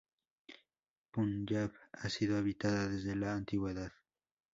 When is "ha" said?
1.99-2.09